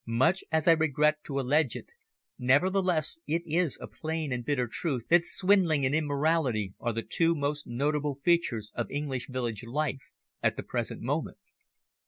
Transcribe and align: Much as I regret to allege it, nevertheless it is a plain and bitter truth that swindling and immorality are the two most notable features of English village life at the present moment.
Much 0.07 0.43
as 0.51 0.67
I 0.67 0.71
regret 0.71 1.23
to 1.25 1.39
allege 1.39 1.75
it, 1.75 1.91
nevertheless 2.39 3.19
it 3.27 3.43
is 3.45 3.77
a 3.79 3.85
plain 3.85 4.33
and 4.33 4.43
bitter 4.43 4.65
truth 4.67 5.05
that 5.09 5.23
swindling 5.23 5.85
and 5.85 5.93
immorality 5.93 6.73
are 6.79 6.91
the 6.91 7.03
two 7.03 7.35
most 7.35 7.67
notable 7.67 8.15
features 8.15 8.71
of 8.73 8.89
English 8.89 9.27
village 9.29 9.63
life 9.63 10.01
at 10.41 10.55
the 10.57 10.63
present 10.63 11.01
moment. 11.03 11.37